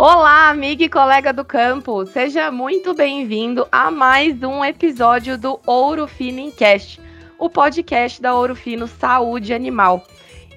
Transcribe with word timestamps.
Olá, 0.00 0.48
amiga 0.48 0.84
e 0.84 0.88
colega 0.88 1.32
do 1.32 1.44
campo. 1.44 2.06
Seja 2.06 2.52
muito 2.52 2.94
bem-vindo 2.94 3.66
a 3.72 3.90
mais 3.90 4.40
um 4.44 4.64
episódio 4.64 5.36
do 5.36 5.58
Ouro 5.66 6.06
Fino 6.06 6.38
Incast, 6.38 7.00
o 7.36 7.50
podcast 7.50 8.22
da 8.22 8.32
Ouro 8.32 8.54
Fino 8.54 8.86
Saúde 8.86 9.52
Animal. 9.52 10.06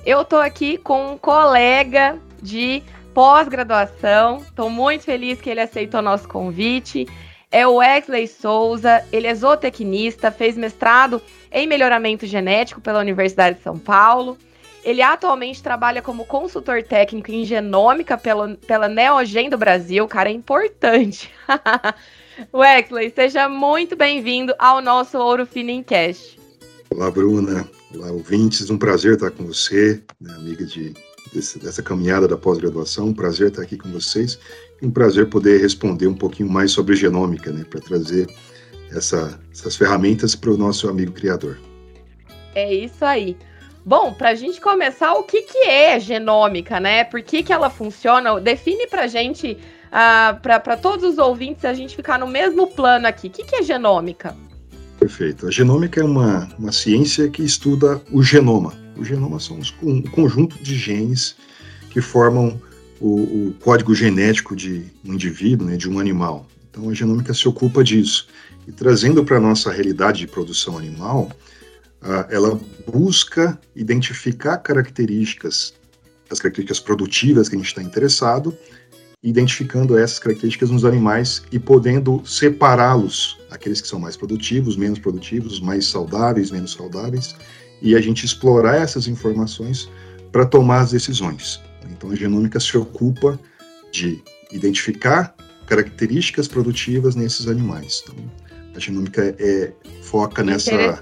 Eu 0.06 0.24
tô 0.24 0.36
aqui 0.36 0.78
com 0.78 1.14
um 1.14 1.18
colega 1.18 2.20
de 2.40 2.84
pós-graduação. 3.16 4.38
Estou 4.38 4.70
muito 4.70 5.06
feliz 5.06 5.42
que 5.42 5.50
ele 5.50 5.62
aceitou 5.62 6.04
nosso 6.04 6.28
convite. 6.30 7.08
É 7.50 7.66
o 7.66 7.78
Wesley 7.78 8.28
Souza, 8.28 9.04
ele 9.12 9.26
é 9.26 9.34
zootecnista, 9.34 10.30
fez 10.30 10.56
mestrado 10.56 11.20
em 11.52 11.66
melhoramento 11.66 12.28
genético 12.28 12.80
pela 12.80 13.00
Universidade 13.00 13.58
de 13.58 13.64
São 13.64 13.80
Paulo 13.80 14.38
ele 14.84 15.02
atualmente 15.02 15.62
trabalha 15.62 16.02
como 16.02 16.26
consultor 16.26 16.84
técnico 16.84 17.32
em 17.32 17.46
genômica 17.46 18.18
pela, 18.18 18.56
pela 18.56 18.88
Neogen 18.88 19.50
do 19.50 19.58
Brasil. 19.58 20.08
Cara, 20.08 20.30
é 20.30 20.34
importante. 20.34 21.30
Wexley, 22.54 23.12
seja 23.14 23.48
muito 23.48 23.96
bem-vindo 23.96 24.54
ao 24.58 24.82
nosso 24.82 25.18
Ouro 25.18 25.46
Fino 25.46 25.84
Cash. 25.84 26.38
Olá, 26.90 27.12
Bruna. 27.12 27.68
Olá, 27.94 28.12
ouvintes. 28.12 28.70
Um 28.70 28.78
prazer 28.78 29.14
estar 29.14 29.32
com 29.32 29.46
você, 29.46 30.02
né, 30.20 30.34
amiga 30.36 30.66
de, 30.66 30.94
desse, 31.32 31.60
dessa 31.60 31.84
caminhada 31.84 32.28
da 32.28 32.38
pós-graduação. 32.38 33.08
Um 33.08 33.14
prazer 33.14 33.50
estar 33.50 33.62
aqui 33.62 33.78
com 33.78 33.90
vocês. 33.92 34.40
E 34.82 34.86
um 34.86 34.92
prazer 34.92 35.30
poder 35.30 35.62
responder 35.62 36.08
um 36.08 36.16
pouquinho 36.16 36.50
mais 36.50 36.72
sobre 36.72 36.96
genômica, 36.96 37.52
né, 37.52 37.64
para 37.70 37.80
trazer 37.80 38.28
essa, 38.92 39.40
essas 39.52 39.76
ferramentas 39.76 40.36
para 40.36 40.52
o 40.52 40.58
nosso 40.58 40.90
amigo 40.90 41.12
criador. 41.12 41.60
É 42.56 42.74
isso 42.74 43.06
aí. 43.06 43.38
Bom, 43.84 44.14
para 44.14 44.30
a 44.30 44.36
gente 44.36 44.62
começar, 44.62 45.14
o 45.14 45.24
que, 45.24 45.42
que 45.42 45.58
é 45.60 46.00
genômica, 46.00 46.80
né? 46.80 47.04
Por 47.04 47.22
que, 47.22 47.42
que 47.42 47.52
ela 47.52 47.70
funciona? 47.70 48.40
Define 48.40 48.86
para 48.88 49.04
a 49.04 49.08
gente, 49.08 49.58
uh, 49.88 50.40
para 50.40 50.78
todos 50.78 51.04
os 51.04 51.18
ouvintes, 51.18 51.66
a 51.66 51.74
gente 51.74 51.96
ficar 51.96 52.20
no 52.20 52.28
mesmo 52.28 52.68
plano 52.68 53.08
aqui. 53.08 53.28
O 53.28 53.32
que, 53.32 53.44
que 53.44 53.56
é 53.56 53.64
genômica? 53.64 54.36
Perfeito. 55.00 55.48
A 55.48 55.52
genômica 55.52 56.00
é 56.00 56.04
uma, 56.04 56.48
uma 56.60 56.72
ciência 56.72 57.28
que 57.28 57.42
estuda 57.42 58.00
o 58.12 58.22
genoma. 58.22 58.74
O 58.96 59.04
genoma 59.04 59.40
são 59.40 59.58
os, 59.58 59.74
um 59.82 60.00
conjunto 60.04 60.62
de 60.62 60.78
genes 60.78 61.36
que 61.90 62.02
formam 62.02 62.62
o, 63.00 63.48
o 63.48 63.56
código 63.62 63.96
genético 63.96 64.56
de 64.56 64.86
um 65.04 65.14
indivíduo, 65.14 65.66
né, 65.66 65.76
de 65.76 65.90
um 65.90 65.98
animal. 65.98 66.46
Então, 66.70 66.88
a 66.88 66.94
genômica 66.94 67.34
se 67.34 67.48
ocupa 67.48 67.84
disso. 67.84 68.28
E 68.68 68.72
trazendo 68.72 69.26
para 69.26 69.38
a 69.38 69.40
nossa 69.40 69.72
realidade 69.72 70.20
de 70.20 70.28
produção 70.28 70.78
animal, 70.78 71.32
ah, 71.32 71.51
ela 72.30 72.60
busca 72.92 73.60
identificar 73.76 74.58
características, 74.58 75.74
as 76.30 76.40
características 76.40 76.80
produtivas 76.80 77.48
que 77.48 77.56
a 77.56 77.58
gente 77.58 77.68
está 77.68 77.84
interessado, 77.84 78.58
identificando 79.24 79.98
essas 79.98 80.18
características 80.18 80.72
nos 80.72 80.84
animais 80.84 81.44
e 81.52 81.60
podendo 81.60 82.26
separá-los, 82.26 83.38
aqueles 83.52 83.80
que 83.80 83.88
são 83.88 84.00
mais 84.00 84.18
produtivos, 84.18 84.76
menos 84.76 84.98
produtivos, 84.98 85.60
mais 85.60 85.86
saudáveis, 85.86 86.50
menos 86.50 86.72
saudáveis, 86.72 87.36
e 87.82 87.96
a 87.96 88.02
gente 88.02 88.26
explorar 88.26 88.78
essas 88.78 89.08
informações 89.08 89.90
para 90.32 90.46
tomar 90.46 90.82
as 90.82 90.92
decisões. 90.92 91.60
Então 91.92 92.10
a 92.10 92.16
genômica 92.16 92.60
se 92.60 92.76
ocupa 92.78 93.40
de 93.92 94.24
identificar 94.52 95.36
características 95.68 96.48
produtivas 96.48 97.16
nesses 97.16 97.48
animais. 97.48 98.04
Então, 98.04 98.16
a 98.76 98.80
genômica 98.80 99.36
é, 99.40 99.72
foca 100.04 100.44
nessa, 100.44 101.02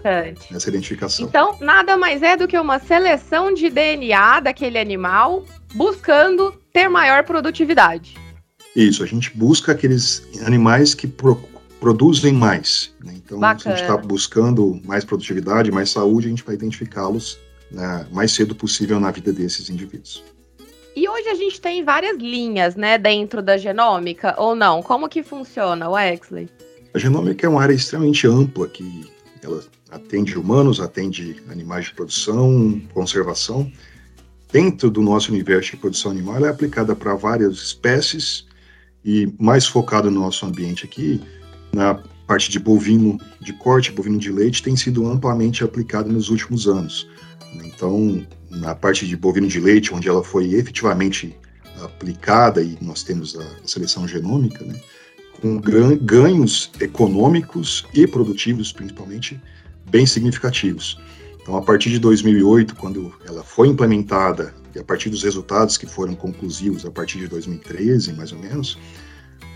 nessa 0.52 0.70
identificação. 0.70 1.26
Então, 1.26 1.58
nada 1.60 1.96
mais 1.98 2.22
é 2.22 2.36
do 2.36 2.48
que 2.48 2.58
uma 2.58 2.80
seleção 2.80 3.54
de 3.54 3.70
DNA 3.70 4.40
daquele 4.40 4.78
animal 4.78 5.46
buscando 5.74 6.52
ter 6.74 6.90
maior 6.90 7.24
produtividade. 7.24 8.16
Isso, 8.76 9.04
a 9.04 9.08
gente 9.08 9.36
busca 9.36 9.72
aqueles 9.72 10.24
animais 10.46 10.94
que 10.94 11.08
pro, 11.08 11.36
produzem 11.80 12.34
mais. 12.34 12.94
Né? 13.04 13.14
Então, 13.16 13.40
Bacana. 13.40 13.60
se 13.60 13.68
a 13.68 13.72
gente 13.72 13.82
está 13.82 13.98
buscando 13.98 14.80
mais 14.86 15.04
produtividade, 15.04 15.72
mais 15.72 15.90
saúde, 15.90 16.28
a 16.28 16.30
gente 16.30 16.44
vai 16.44 16.56
identificá-los 16.56 17.40
né, 17.72 18.08
mais 18.12 18.32
cedo 18.32 18.56
possível 18.56 19.00
na 19.00 19.12
vida 19.12 19.32
desses 19.32 19.70
indivíduos. 19.70 20.24
E 20.96 21.08
hoje 21.08 21.30
a 21.30 21.36
gente 21.36 21.62
tem 21.62 21.84
várias 21.84 22.18
linhas, 22.18 22.76
né, 22.76 22.98
dentro 22.98 23.42
da 23.42 23.58
genômica, 23.58 24.36
ou 24.38 24.56
não? 24.56 24.82
Como 24.82 25.08
que 25.08 25.24
funciona, 25.24 25.90
Wexley? 25.90 26.50
A 26.94 26.98
genômica 26.98 27.46
é 27.46 27.50
uma 27.50 27.62
área 27.62 27.74
extremamente 27.74 28.26
ampla 28.28 28.68
que 28.68 29.06
ela 29.44 29.64
atende 29.92 30.38
humanos, 30.38 30.80
atende 30.80 31.38
animais 31.50 31.86
de 31.86 31.94
produção, 31.94 32.82
conservação. 32.94 33.72
Dentro 34.52 34.90
do 34.90 35.02
nosso 35.02 35.32
universo 35.32 35.72
de 35.72 35.78
produção 35.78 36.12
animal, 36.12 36.38
ela 36.38 36.48
é 36.48 36.50
aplicada 36.50 36.96
para 36.96 37.14
várias 37.14 37.58
espécies 37.58 38.48
e 39.06 39.32
mais 39.40 39.68
focada 39.68 40.10
no 40.10 40.20
nosso 40.20 40.46
ambiente 40.46 40.84
aqui, 40.86 41.22
na 41.72 42.02
parte 42.26 42.50
de 42.50 42.60
bovino 42.60 43.20
de 43.40 43.54
corte, 43.54 43.92
bovino 43.92 44.18
de 44.18 44.32
leite, 44.32 44.64
tem 44.64 44.76
sido 44.76 45.08
amplamente 45.08 45.64
aplicada 45.64 46.10
nos 46.10 46.30
últimos 46.30 46.68
anos. 46.68 47.08
Então, 47.64 48.26
na 48.50 48.74
parte 48.74 49.08
de 49.08 49.16
bovino 49.16 49.48
de 49.48 49.60
leite, 49.60 49.94
onde 49.94 50.10
ela 50.10 50.24
foi 50.24 50.54
efetivamente 50.54 51.38
aplicada 51.82 52.62
e 52.62 52.78
nós 52.82 53.04
temos 53.04 53.36
a 53.38 53.46
seleção 53.64 54.08
genômica, 54.08 54.64
né, 54.66 54.80
com 55.42 55.60
ganhos 56.02 56.72
econômicos 56.80 57.86
e 57.94 58.06
produtivos, 58.06 58.72
principalmente, 58.72 59.40
bem 59.90 60.06
significativos. 60.06 61.00
Então, 61.42 61.58
a 61.58 61.62
partir 61.62 61.90
de 61.90 62.00
2008, 62.00 62.76
quando 62.76 63.14
ela 63.26 63.44
foi 63.44 63.68
implementada, 63.68 64.54
e 64.76 64.80
a 64.80 64.84
partir 64.84 65.10
dos 65.10 65.24
resultados 65.24 65.78
que 65.78 65.88
foram 65.88 66.14
conclusivos 66.14 66.86
a 66.86 66.92
partir 66.92 67.18
de 67.18 67.28
2013, 67.28 68.14
mais 68.14 68.32
ou 68.32 68.38
menos, 68.38 68.78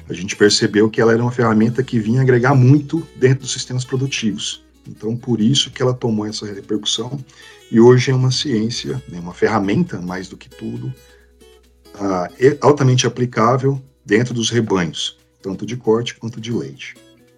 a 0.10 0.14
gente 0.14 0.36
percebeu 0.36 0.90
que 0.90 1.00
ela 1.00 1.14
era 1.14 1.22
uma 1.22 1.32
ferramenta 1.32 1.84
que 1.84 2.00
vinha 2.00 2.22
agregar 2.22 2.56
muito 2.56 3.08
dentro 3.16 3.42
dos 3.42 3.54
sistemas 3.54 3.86
produtivos. 3.86 4.64
Então, 4.88 5.16
por 5.16 5.40
isso 5.40 5.72
que 5.72 5.82
ela 5.82 5.94
tomou 5.94 6.26
essa 6.26 6.46
repercussão 6.46 7.24
e 7.72 7.80
hoje 7.80 8.12
é 8.12 8.16
uma 8.16 8.32
ciência, 8.32 9.02
né, 9.08 9.20
uma 9.20 9.34
ferramenta, 9.34 10.02
mais 10.02 10.28
do 10.28 10.36
que 10.36 10.50
tudo, 10.50 10.88
uh, 10.88 12.58
altamente 12.60 13.08
aplicável 13.08 13.82
dentro 14.06 14.34
dos 14.34 14.50
rebanhos 14.50 15.23
tanto 15.44 15.66
de 15.66 15.76
corte 15.76 16.16
quanto 16.16 16.40
de 16.40 16.52
leite. 16.52 16.96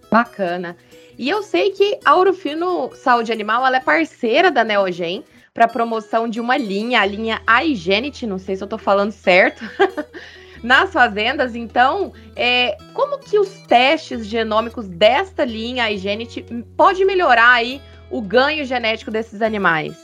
Bacana. 0.09 0.77
E 1.17 1.27
eu 1.27 1.41
sei 1.41 1.71
que 1.71 1.99
a 2.05 2.15
Ourofino 2.15 2.91
Saúde 2.95 3.31
Animal 3.31 3.65
é 3.67 3.79
parceira 3.79 4.51
da 4.51 4.63
Neogen 4.63 5.23
para 5.53 5.67
promoção 5.67 6.29
de 6.29 6.39
uma 6.39 6.55
linha, 6.55 7.01
a 7.01 7.05
linha 7.05 7.41
iGenit, 7.63 8.27
não 8.27 8.37
sei 8.37 8.55
se 8.55 8.63
eu 8.63 8.65
estou 8.65 8.77
falando 8.77 9.11
certo, 9.11 9.63
nas 10.61 10.91
fazendas. 10.91 11.55
Então, 11.55 12.13
é, 12.35 12.77
como 12.93 13.19
que 13.19 13.39
os 13.39 13.49
testes 13.67 14.27
genômicos 14.27 14.87
desta 14.87 15.43
linha 15.43 15.89
iGenit 15.91 16.45
pode 16.77 17.03
melhorar 17.03 17.53
aí 17.53 17.81
o 18.11 18.21
ganho 18.21 18.65
genético 18.65 19.09
desses 19.09 19.41
animais? 19.41 19.95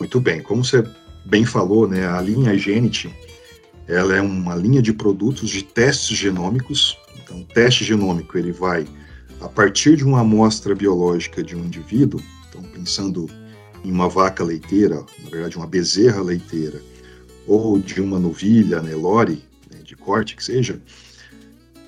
Muito 0.00 0.20
bem, 0.20 0.42
como 0.42 0.64
você 0.64 0.84
bem 1.26 1.44
falou, 1.44 1.86
né, 1.86 2.06
a 2.06 2.20
linha 2.20 2.54
iGenit, 2.54 3.14
ela 3.86 4.16
é 4.16 4.20
uma 4.20 4.54
linha 4.54 4.80
de 4.80 4.92
produtos 4.92 5.50
de 5.50 5.62
testes 5.62 6.16
genômicos 6.16 6.98
então, 7.32 7.40
o 7.40 7.44
teste 7.44 7.82
genômico 7.82 8.36
ele 8.36 8.52
vai 8.52 8.86
a 9.40 9.48
partir 9.48 9.96
de 9.96 10.04
uma 10.04 10.20
amostra 10.20 10.74
biológica 10.74 11.42
de 11.42 11.56
um 11.56 11.64
indivíduo, 11.64 12.22
então 12.48 12.62
pensando 12.62 13.28
em 13.82 13.90
uma 13.90 14.08
vaca 14.08 14.44
leiteira, 14.44 14.96
na 15.24 15.30
verdade 15.30 15.56
uma 15.56 15.66
bezerra 15.66 16.20
leiteira, 16.20 16.80
ou 17.46 17.78
de 17.78 18.00
uma 18.00 18.18
novilha, 18.18 18.82
Nelore, 18.82 19.42
né, 19.72 19.80
de 19.82 19.96
corte 19.96 20.36
que 20.36 20.44
seja, 20.44 20.80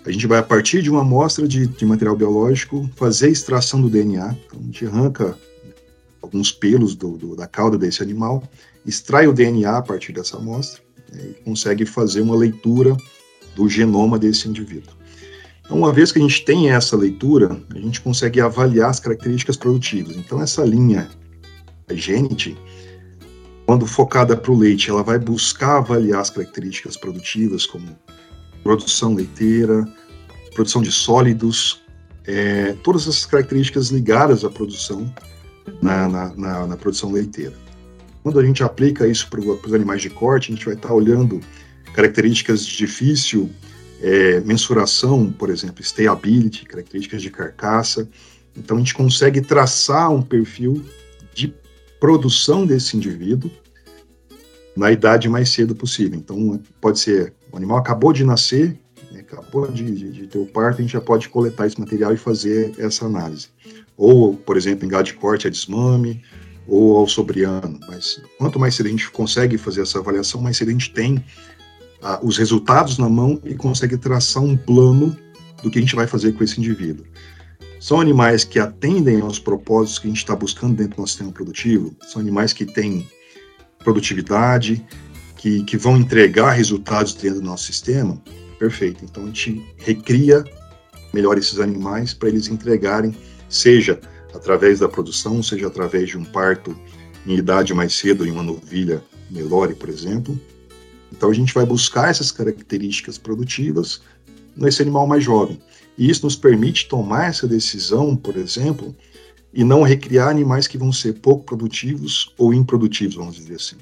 a 0.05 0.11
gente 0.11 0.27
vai 0.27 0.39
a 0.39 0.43
partir 0.43 0.83
de 0.83 0.91
uma 0.91 1.03
amostra 1.03 1.47
de, 1.47 1.67
de 1.67 1.87
material 1.87 2.17
biológico 2.17 2.91
fazer 2.97 3.27
a 3.27 3.31
extração 3.31 3.81
do 3.81 3.89
DNA, 3.89 4.37
então 4.47 4.59
a 4.59 4.63
gente 4.65 4.87
arranca 4.87 5.39
alguns 6.21 6.51
pelos 6.51 6.95
do, 6.95 7.17
do, 7.17 7.37
da 7.37 7.47
cauda 7.47 7.79
desse 7.79 8.03
animal, 8.03 8.43
extrai 8.85 9.29
o 9.29 9.33
DNA 9.33 9.77
a 9.77 9.83
partir 9.83 10.13
dessa 10.13 10.39
amostra 10.39 10.83
né, 11.13 11.23
e 11.31 11.45
consegue 11.45 11.87
fazer 11.87 12.23
uma 12.23 12.35
leitura 12.35 12.97
do 13.55 13.69
genoma 13.69 14.19
desse 14.19 14.49
indivíduo. 14.49 15.04
Então, 15.65 15.79
uma 15.79 15.93
vez 15.93 16.13
que 16.13 16.19
a 16.19 16.23
gente 16.23 16.45
tem 16.45 16.71
essa 16.71 16.97
leitura, 16.97 17.59
a 17.75 17.79
gente 17.79 18.01
consegue 18.01 18.41
avaliar 18.41 18.91
as 18.91 19.01
características 19.01 19.57
produtivas. 19.57 20.15
Então, 20.17 20.41
essa 20.43 20.63
linha 20.65 21.09
Genit, 21.91 22.57
quando 23.67 23.87
focada 23.87 24.37
para 24.37 24.53
o 24.53 24.57
leite, 24.57 24.91
ela 24.91 25.03
vai 25.03 25.19
buscar 25.19 25.79
avaliar 25.79 26.21
as 26.21 26.31
características 26.31 26.97
produtivas, 26.97 27.65
como 27.65 27.99
produção 28.63 29.15
leiteira, 29.15 29.87
produção 30.55 30.83
de 30.83 30.93
sólidos, 30.93 31.83
é, 32.27 32.75
todas 32.83 33.03
essas 33.03 33.27
características 33.27 33.89
ligadas 33.89 34.45
à 34.45 34.51
produção 34.51 35.13
na, 35.83 36.09
na, 36.09 36.35
na, 36.35 36.67
na 36.67 36.77
produção 36.77 37.11
leiteira. 37.11 37.55
Quando 38.23 38.39
a 38.39 38.45
gente 38.45 38.63
aplica 38.63 39.07
isso 39.07 39.29
para 39.29 39.41
os 39.41 39.75
animais 39.75 40.01
de 40.01 40.11
corte, 40.11 40.51
a 40.51 40.55
gente 40.55 40.65
vai 40.65 40.75
estar 40.75 40.93
olhando 40.93 41.41
características 41.95 42.67
de 42.67 42.77
difícil 42.77 43.51
é, 44.05 44.39
mensuração, 44.41 45.33
por 45.33 45.49
exemplo, 45.49 45.83
stability, 45.83 46.67
características 46.67 47.23
de 47.23 47.31
carcaça. 47.31 48.07
Então, 48.55 48.77
a 48.77 48.81
gente 48.81 48.93
consegue 48.93 49.41
traçar 49.41 50.13
um 50.13 50.21
perfil 50.21 50.85
de 51.33 51.55
produção 51.99 52.67
desse 52.67 52.99
indivíduo 52.99 53.51
na 54.77 54.93
idade 54.93 55.27
mais 55.27 55.49
cedo 55.49 55.75
possível. 55.75 56.19
Então, 56.19 56.61
pode 56.83 57.01
ser, 57.01 57.33
o 57.51 57.57
animal 57.57 57.79
acabou 57.79 58.13
de 58.13 58.25
nascer, 58.25 58.79
né, 59.11 59.21
acabou 59.21 59.73
de, 59.73 59.91
de, 59.91 60.13
de, 60.13 60.27
ter 60.27 60.39
o 60.39 60.45
parto, 60.45 60.81
a 60.81 60.83
gente 60.83 60.93
já 60.93 61.01
pode 61.01 61.31
coletar 61.31 61.67
esse 61.67 61.81
material 61.81 62.13
e 62.13 62.19
fazer 62.19 62.75
essa 62.77 63.07
análise. 63.07 63.49
Ou, 63.97 64.37
por 64.37 64.59
exemplo, 64.59 64.85
em 64.85 64.89
gado 64.89 65.05
de 65.05 65.15
corte, 65.15 65.47
a 65.47 65.51
desmame, 65.51 66.23
ou 66.67 66.99
ao 66.99 67.09
sobriano. 67.09 67.81
Mas 67.89 68.21
quanto 68.37 68.59
mais 68.59 68.75
cedo 68.75 68.87
a 68.87 68.91
gente 68.91 69.11
consegue 69.11 69.57
fazer 69.57 69.81
essa 69.81 69.99
avaliação, 69.99 70.43
mais 70.43 70.59
cedo 70.59 70.69
a 70.69 70.73
gente 70.73 70.93
tem 70.93 71.25
ah, 72.05 72.21
os 72.23 72.37
resultados 72.37 72.99
na 72.99 73.09
mão 73.09 73.41
e 73.45 73.55
consegue 73.55 73.97
traçar 73.97 74.43
um 74.43 74.57
plano 74.57 75.17
do 75.63 75.71
que 75.71 75.79
a 75.79 75.81
gente 75.81 75.97
vai 75.97 76.07
fazer 76.07 76.33
com 76.33 76.45
esse 76.45 76.61
indivíduo. 76.61 77.07
São 77.81 77.99
animais 77.99 78.45
que 78.45 78.59
atendem 78.59 79.23
aos 79.23 79.39
propósitos 79.39 79.99
que 79.99 80.07
a 80.07 80.11
gente 80.11 80.19
está 80.19 80.37
buscando 80.37 80.77
dentro 80.77 80.97
do 80.97 81.01
nosso 81.01 81.13
sistema 81.13 81.33
produtivo, 81.33 81.97
são 82.07 82.21
animais 82.21 82.53
que 82.53 82.67
têm 82.67 83.09
produtividade, 83.79 84.85
que, 85.39 85.63
que 85.65 85.79
vão 85.79 85.97
entregar 85.97 86.53
resultados 86.53 87.15
dentro 87.15 87.41
do 87.41 87.47
nosso 87.47 87.65
sistema, 87.65 88.21
perfeito. 88.59 89.03
Então 89.05 89.23
a 89.23 89.27
gente 89.27 89.65
recria 89.79 90.45
melhor 91.13 91.39
esses 91.39 91.59
animais 91.59 92.13
para 92.13 92.29
eles 92.29 92.49
entregarem, 92.49 93.17
seja 93.49 93.99
através 94.35 94.81
da 94.81 94.89
produção, 94.89 95.43
seja 95.43 95.69
através 95.69 96.11
de 96.11 96.19
um 96.19 96.25
parto 96.25 96.79
em 97.27 97.35
idade 97.37 97.73
mais 97.73 97.95
cedo, 97.95 98.27
em 98.27 98.31
uma 98.31 98.43
novilha 98.43 99.03
Nelore, 99.31 99.75
por 99.75 99.89
exemplo. 99.89 100.39
Então 101.17 101.31
a 101.31 101.35
gente 101.35 101.55
vai 101.55 101.65
buscar 101.65 102.11
essas 102.11 102.33
características 102.33 103.17
produtivas 103.17 104.03
nesse 104.57 104.83
animal 104.83 105.07
mais 105.07 105.23
jovem. 105.23 105.61
E 105.97 106.11
isso 106.11 106.27
nos 106.27 106.35
permite 106.35 106.89
tomar 106.89 107.29
essa 107.29 107.47
decisão, 107.47 108.17
por 108.17 108.37
exemplo, 108.37 108.95
e 109.53 109.63
não 109.63 109.83
recriar 109.83 110.29
animais 110.29 110.67
que 110.67 110.77
vão 110.77 110.93
ser 110.93 111.15
pouco 111.15 111.45
produtivos 111.45 112.35
ou 112.37 112.53
improdutivos, 112.53 113.15
vamos 113.15 113.37
dizer 113.37 113.55
assim. 113.55 113.77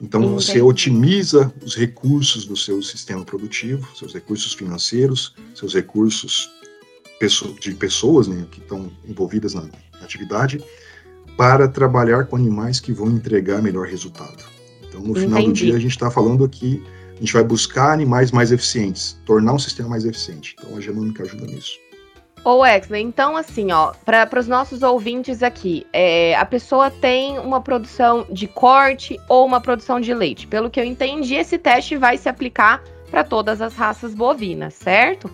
Então 0.00 0.22
Entendi. 0.22 0.34
você 0.34 0.62
otimiza 0.62 1.52
os 1.62 1.76
recursos 1.76 2.46
do 2.46 2.56
seu 2.56 2.82
sistema 2.82 3.22
produtivo, 3.22 3.86
seus 3.96 4.14
recursos 4.14 4.54
financeiros, 4.54 5.34
seus 5.54 5.74
recursos 5.74 6.50
de 7.60 7.74
pessoas 7.74 8.26
né, 8.26 8.44
que 8.50 8.58
estão 8.58 8.90
envolvidas 9.06 9.54
na 9.54 9.68
atividade, 10.00 10.60
para 11.36 11.68
trabalhar 11.68 12.26
com 12.26 12.34
animais 12.34 12.80
que 12.80 12.92
vão 12.92 13.10
entregar 13.10 13.62
melhor 13.62 13.86
resultado. 13.86 14.51
Então, 14.92 15.00
no 15.00 15.12
Entendi. 15.12 15.26
final 15.26 15.42
do 15.42 15.52
dia, 15.54 15.74
a 15.74 15.78
gente 15.78 15.92
está 15.92 16.10
falando 16.10 16.44
aqui, 16.44 16.82
a 17.16 17.18
gente 17.18 17.32
vai 17.32 17.42
buscar 17.42 17.92
animais 17.92 18.30
mais 18.30 18.52
eficientes, 18.52 19.18
tornar 19.24 19.54
um 19.54 19.58
sistema 19.58 19.88
mais 19.88 20.04
eficiente. 20.04 20.54
Então, 20.58 20.76
a 20.76 20.80
genômica 20.80 21.22
ajuda 21.22 21.46
nisso. 21.46 21.80
Ô 22.44 22.58
Wexley, 22.58 23.00
então 23.00 23.36
assim, 23.36 23.70
ó, 23.70 23.92
para 24.04 24.38
os 24.38 24.48
nossos 24.48 24.82
ouvintes 24.82 25.44
aqui, 25.44 25.86
é, 25.92 26.34
a 26.34 26.44
pessoa 26.44 26.90
tem 26.90 27.38
uma 27.38 27.60
produção 27.60 28.26
de 28.28 28.48
corte 28.48 29.18
ou 29.28 29.46
uma 29.46 29.60
produção 29.60 30.00
de 30.00 30.12
leite. 30.12 30.48
Pelo 30.48 30.68
que 30.68 30.80
eu 30.80 30.84
entendi, 30.84 31.36
esse 31.36 31.56
teste 31.56 31.96
vai 31.96 32.18
se 32.18 32.28
aplicar 32.28 32.82
para 33.08 33.22
todas 33.22 33.62
as 33.62 33.76
raças 33.76 34.12
bovinas, 34.12 34.74
certo? 34.74 35.30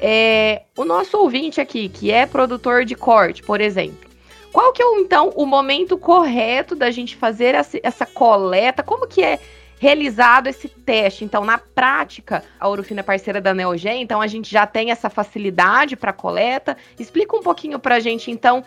É, 0.00 0.62
o 0.76 0.84
nosso 0.84 1.16
ouvinte 1.18 1.60
aqui, 1.60 1.88
que 1.88 2.10
é 2.10 2.26
produtor 2.26 2.84
de 2.84 2.96
corte, 2.96 3.40
por 3.44 3.60
exemplo, 3.60 4.07
qual 4.52 4.72
que 4.72 4.82
é 4.82 5.00
então 5.00 5.30
o 5.36 5.46
momento 5.46 5.96
correto 5.96 6.74
da 6.74 6.90
gente 6.90 7.16
fazer 7.16 7.54
essa, 7.54 8.06
coleta? 8.06 8.82
Como 8.82 9.06
que 9.06 9.22
é 9.22 9.38
realizado 9.78 10.48
esse 10.48 10.68
teste? 10.68 11.24
Então, 11.24 11.44
na 11.44 11.58
prática, 11.58 12.42
a 12.58 12.68
Urufina 12.68 13.00
é 13.00 13.02
parceira 13.02 13.40
da 13.40 13.54
Neogen, 13.54 14.02
então 14.02 14.20
a 14.20 14.26
gente 14.26 14.50
já 14.50 14.66
tem 14.66 14.90
essa 14.90 15.08
facilidade 15.08 15.96
para 15.96 16.12
coleta. 16.12 16.76
Explica 16.98 17.36
um 17.36 17.42
pouquinho 17.42 17.78
para 17.78 17.96
a 17.96 18.00
gente, 18.00 18.30
então, 18.30 18.64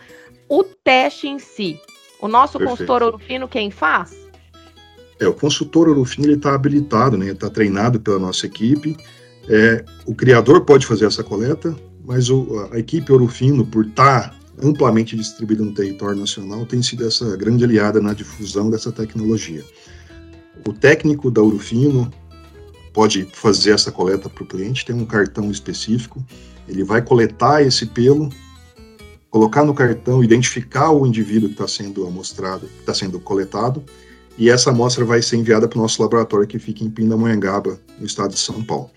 o 0.48 0.64
teste 0.64 1.28
em 1.28 1.40
si. 1.40 1.80
O 2.22 2.28
nosso 2.28 2.58
Perfeito. 2.58 2.70
consultor 2.70 3.04
Urufino, 3.04 3.48
quem 3.48 3.72
faz? 3.72 4.16
É, 5.20 5.28
o 5.28 5.34
consultor 5.34 5.90
Urufino 5.90 6.28
ele 6.28 6.36
está 6.36 6.54
habilitado, 6.54 7.18
né? 7.18 7.28
Está 7.28 7.50
treinado 7.50 8.00
pela 8.00 8.20
nossa 8.20 8.46
equipe 8.46 8.96
é, 9.48 9.84
o 10.06 10.14
criador 10.14 10.62
pode 10.62 10.86
fazer 10.86 11.06
essa 11.06 11.24
coleta, 11.24 11.76
mas 12.06 12.30
o, 12.30 12.70
a 12.72 12.80
equipe 12.80 13.12
Orofino, 13.12 13.66
por 13.66 13.86
estar 13.86 14.30
tá 14.30 14.36
amplamente 14.62 15.16
distribuída 15.16 15.64
no 15.64 15.74
território 15.74 16.20
nacional, 16.20 16.66
tem 16.66 16.82
sido 16.82 17.06
essa 17.06 17.36
grande 17.38 17.64
aliada 17.64 18.00
na 18.00 18.14
difusão 18.14 18.70
dessa 18.70 18.92
tecnologia. 18.92 19.64
O 20.68 20.74
técnico 20.74 21.32
da 21.32 21.42
Orofino 21.42 22.12
pode 22.94 23.28
fazer 23.34 23.72
essa 23.72 23.92
coleta 23.92 24.30
para 24.30 24.44
o 24.44 24.48
cliente, 24.48 24.86
tem 24.86 24.96
um 24.96 25.06
cartão 25.06 25.50
específico, 25.50 26.24
ele 26.68 26.84
vai 26.84 27.02
coletar 27.02 27.62
esse 27.62 27.86
pelo, 27.86 28.30
colocar 29.30 29.64
no 29.64 29.74
cartão, 29.74 30.24
identificar 30.24 30.92
o 30.92 31.06
indivíduo 31.06 31.50
que 31.50 31.56
está 31.56 31.68
sendo 31.68 32.06
amostrado, 32.06 32.68
que 32.68 32.80
está 32.80 32.94
sendo 32.94 33.20
coletado, 33.20 33.84
e 34.38 34.50
essa 34.50 34.70
amostra 34.70 35.04
vai 35.06 35.22
ser 35.22 35.38
enviada 35.38 35.68
para 35.68 35.80
o 35.80 35.82
nosso 35.82 36.02
laboratório 36.02 36.48
que 36.48 36.60
fica 36.60 36.84
em 36.84 36.90
Pindamonhangaba, 36.90 37.80
no 38.00 38.06
estado 38.06 38.34
de 38.34 38.40
São 38.40 38.64
Paulo. 38.64 38.90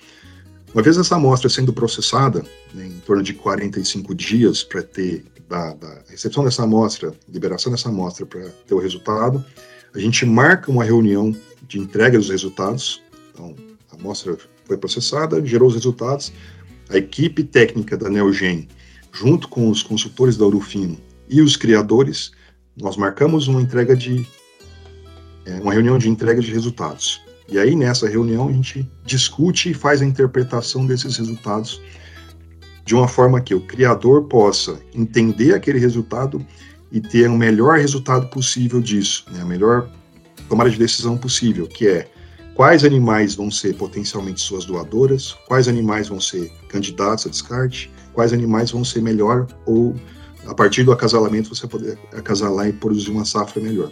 Uma 0.74 0.82
vez 0.82 0.98
essa 0.98 1.14
amostra 1.14 1.48
sendo 1.48 1.72
processada, 1.72 2.44
né, 2.74 2.84
em 2.86 2.98
torno 3.06 3.22
de 3.22 3.32
45 3.32 4.12
dias 4.12 4.64
para 4.64 4.82
ter 4.82 5.24
da, 5.48 5.72
da, 5.74 6.02
recepção 6.08 6.42
dessa 6.42 6.64
amostra, 6.64 7.14
liberação 7.32 7.70
dessa 7.70 7.90
amostra 7.90 8.26
para 8.26 8.48
ter 8.66 8.74
o 8.74 8.80
resultado, 8.80 9.44
a 9.94 9.98
gente 10.00 10.26
marca 10.26 10.72
uma 10.72 10.82
reunião 10.82 11.34
de 11.68 11.78
entrega 11.78 12.18
dos 12.18 12.28
resultados. 12.28 13.00
Então, 13.32 13.54
a 13.92 13.94
amostra 13.94 14.36
foi 14.64 14.76
processada, 14.76 15.44
gerou 15.46 15.68
os 15.68 15.74
resultados. 15.74 16.32
A 16.88 16.96
equipe 16.96 17.44
técnica 17.44 17.96
da 17.96 18.10
Neogen, 18.10 18.68
junto 19.12 19.46
com 19.46 19.70
os 19.70 19.80
consultores 19.80 20.36
da 20.36 20.44
Urufino 20.44 20.98
e 21.28 21.40
os 21.40 21.56
criadores, 21.56 22.32
nós 22.76 22.96
marcamos 22.96 23.46
uma 23.46 23.62
entrega 23.62 23.94
de 23.94 24.26
é, 25.46 25.54
uma 25.60 25.72
reunião 25.72 25.98
de 25.98 26.08
entrega 26.08 26.40
de 26.40 26.50
resultados. 26.50 27.23
E 27.49 27.58
aí, 27.58 27.76
nessa 27.76 28.08
reunião, 28.08 28.49
a 28.49 28.52
gente 28.52 28.91
discute 29.05 29.70
e 29.70 29.75
faz 29.75 30.00
a 30.00 30.05
interpretação 30.05 30.87
desses 30.87 31.17
resultados 31.17 31.81
de 32.85 32.94
uma 32.94 33.08
forma 33.08 33.41
que 33.41 33.55
o 33.55 33.61
criador 33.61 34.25
possa 34.25 34.79
entender 34.94 35.55
aquele 35.55 35.79
resultado 35.79 36.44
e 36.93 37.00
ter 37.00 37.29
o 37.29 37.37
melhor 37.37 37.79
resultado 37.79 38.29
possível 38.29 38.81
disso, 38.81 39.25
né? 39.32 39.41
a 39.41 39.44
melhor 39.44 39.91
tomada 40.49 40.70
de 40.70 40.79
decisão 40.79 41.17
possível, 41.17 41.67
que 41.67 41.88
é 41.88 42.08
quais 42.55 42.85
animais 42.85 43.35
vão 43.35 43.50
ser 43.50 43.75
potencialmente 43.75 44.41
suas 44.41 44.64
doadoras, 44.64 45.32
quais 45.46 45.67
animais 45.67 46.08
vão 46.08 46.20
ser 46.20 46.52
candidatos 46.69 47.26
a 47.26 47.31
descarte, 47.31 47.91
quais 48.12 48.32
animais 48.32 48.70
vão 48.70 48.85
ser 48.85 49.02
melhor 49.02 49.46
ou 49.67 49.94
a 50.46 50.55
partir 50.55 50.85
do 50.85 50.93
acasalamento 50.93 51.55
você 51.55 51.67
poder 51.67 51.99
acasalar 52.12 52.69
e 52.69 52.73
produzir 52.73 53.11
uma 53.11 53.25
safra 53.25 53.61
melhor. 53.61 53.91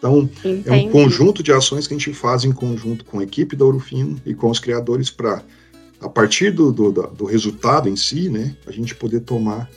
Então, 0.00 0.30
Entendi. 0.42 0.66
é 0.66 0.72
um 0.72 0.88
conjunto 0.88 1.42
de 1.42 1.52
ações 1.52 1.86
que 1.86 1.92
a 1.92 1.98
gente 1.98 2.14
faz 2.14 2.42
em 2.42 2.52
conjunto 2.52 3.04
com 3.04 3.18
a 3.18 3.22
equipe 3.22 3.54
da 3.54 3.66
Urufino 3.66 4.18
e 4.24 4.34
com 4.34 4.48
os 4.48 4.58
criadores 4.58 5.10
para, 5.10 5.42
a 6.00 6.08
partir 6.08 6.50
do, 6.50 6.72
do, 6.72 6.90
do, 6.90 7.24
resultado 7.26 7.86
em 7.86 7.96
si, 7.96 8.30
né, 8.30 8.56
a 8.66 8.72
gente 8.72 8.94
poder 8.94 9.20
tomar, 9.20 9.70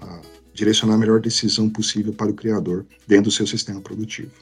a, 0.00 0.20
direcionar 0.52 0.94
a 0.94 0.98
melhor 0.98 1.20
decisão 1.20 1.70
possível 1.70 2.12
para 2.12 2.28
o 2.28 2.34
criador 2.34 2.84
dentro 3.06 3.26
do 3.26 3.30
seu 3.30 3.46
sistema 3.46 3.80
produtivo. 3.80 4.32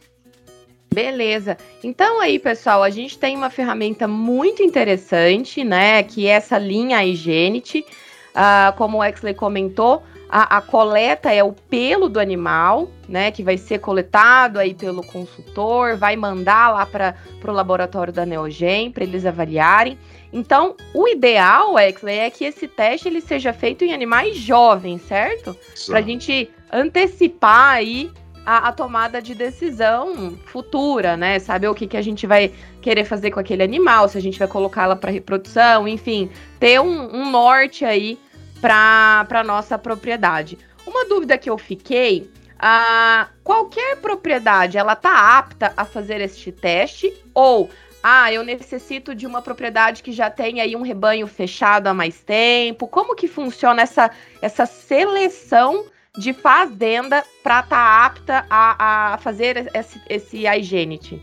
Beleza. 0.93 1.59
Então 1.85 2.19
aí, 2.19 2.39
pessoal, 2.39 2.83
a 2.83 2.91
gente 2.91 3.19
tem 3.19 3.37
uma 3.37 3.51
ferramenta 3.51 4.09
muito 4.09 4.63
interessante, 4.63 5.63
né, 5.63 6.03
que 6.03 6.27
é 6.27 6.31
essa 6.31 6.57
linha 6.57 7.05
Igenity. 7.05 7.85
Uh, 8.31 8.73
como 8.79 8.99
o 8.99 9.05
Exley 9.05 9.35
comentou, 9.35 10.03
a, 10.31 10.59
a, 10.59 10.61
coleta 10.61 11.33
é 11.33 11.43
o 11.43 11.53
pelo 11.53 12.09
do 12.09 12.21
animal, 12.21 12.89
né? 13.09 13.33
Que 13.33 13.43
vai 13.43 13.59
ser 13.59 13.81
coletado 13.81 14.61
aí 14.61 14.75
pelo 14.75 15.03
consultor, 15.03 15.97
vai 15.97 16.15
mandar 16.15 16.73
lá 16.73 16.87
para 16.87 17.17
o 17.45 17.51
laboratório 17.51 18.13
da 18.13 18.25
Neogen 18.25 18.93
para 18.93 19.03
eles 19.03 19.27
avaliarem. 19.27 19.99
Então, 20.33 20.77
o 20.95 21.09
ideal, 21.09 21.77
Exley, 21.77 22.19
é 22.19 22.31
que 22.31 22.45
esse 22.45 22.69
teste 22.69 23.09
ele 23.09 23.21
seja 23.21 23.53
feito 23.53 23.85
em 23.85 23.93
animais 23.93 24.37
jovens, 24.37 25.03
certo? 25.03 25.57
Para 25.87 25.99
a 25.99 26.03
gente 26.03 26.49
antecipar 26.73 27.75
aí 27.75 28.09
a, 28.47 28.69
a, 28.69 28.73
tomada 28.73 29.21
de 29.21 29.35
decisão 29.35 30.39
futura, 30.47 31.17
né? 31.17 31.41
Saber 31.41 31.67
o 31.67 31.75
que, 31.75 31.89
que 31.89 31.97
a 31.97 32.03
gente 32.03 32.25
vai 32.29 32.53
querer 32.81 33.05
fazer 33.05 33.33
com 33.33 33.41
aquele 33.41 33.65
animal, 33.65 34.09
se 34.09 34.17
a 34.17 34.23
gente 34.23 34.39
vai 34.39 34.47
colocá-la 34.47 34.95
para 34.95 35.11
reprodução, 35.11 35.89
enfim, 35.89 36.31
ter 36.61 36.81
um, 36.81 37.17
um 37.17 37.31
norte 37.31 37.85
aí 37.85 38.17
para 38.61 39.43
nossa 39.45 39.79
propriedade. 39.79 40.59
Uma 40.87 41.05
dúvida 41.07 41.39
que 41.39 41.49
eu 41.49 41.57
fiquei, 41.59 42.31
ah, 42.59 43.29
qualquer 43.43 43.97
propriedade 43.97 44.77
ela 44.77 44.95
tá 44.95 45.39
apta 45.39 45.73
a 45.77 45.85
fazer 45.85 46.21
este 46.21 46.53
teste 46.53 47.13
ou 47.35 47.71
ah, 48.03 48.33
eu 48.33 48.43
necessito 48.43 49.15
de 49.15 49.27
uma 49.27 49.43
propriedade 49.43 50.03
que 50.03 50.13
já 50.13 50.31
tem 50.31 50.61
aí 50.61 50.75
um 50.75 50.83
rebanho 50.83 51.27
fechado 51.27 51.87
há 51.87 51.95
mais 51.95 52.21
tempo. 52.21 52.87
Como 52.87 53.15
que 53.15 53.29
funciona 53.29 53.83
essa, 53.83 54.11
essa 54.41 54.65
seleção 54.65 55.85
de 56.17 56.33
fazenda 56.33 57.23
para 57.43 57.61
estar 57.61 57.69
tá 57.69 58.07
apta 58.07 58.47
a, 58.49 59.15
a 59.15 59.19
fazer 59.19 59.71
esse, 59.75 60.01
esse 60.09 60.47
iGenity? 60.47 61.23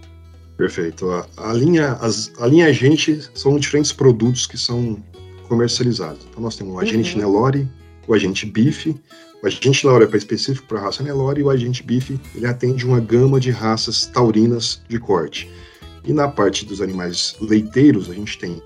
Perfeito. 0.55 1.09
A, 1.11 1.27
a, 1.49 1.53
linha, 1.53 1.93
as, 2.01 2.31
a 2.39 2.47
linha 2.47 2.67
Agente 2.67 3.29
são 3.33 3.57
diferentes 3.59 3.91
produtos 3.91 4.47
que 4.47 4.57
são 4.57 5.03
comercializados. 5.47 6.27
Então 6.29 6.41
nós 6.41 6.55
temos 6.55 6.73
o 6.73 6.79
agente 6.79 7.13
uhum. 7.13 7.21
Nelore, 7.21 7.67
o 8.07 8.13
agente 8.13 8.45
BIF, 8.45 8.95
o 9.41 9.47
agente 9.47 9.85
Nelore 9.85 10.05
é 10.05 10.07
para 10.07 10.17
específico 10.17 10.67
para 10.67 10.79
a 10.79 10.83
raça 10.83 11.03
Nelore 11.03 11.41
e 11.41 11.43
o 11.43 11.49
agente 11.49 11.83
BIF 11.83 12.19
ele 12.35 12.45
atende 12.45 12.85
uma 12.85 12.99
gama 12.99 13.39
de 13.39 13.51
raças 13.51 14.05
taurinas 14.05 14.81
de 14.87 14.99
corte. 14.99 15.49
E 16.05 16.13
na 16.13 16.27
parte 16.27 16.65
dos 16.65 16.81
animais 16.81 17.35
leiteiros, 17.41 18.09
a 18.09 18.13
gente 18.13 18.37
tem 18.37 18.61